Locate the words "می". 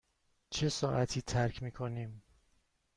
1.63-1.71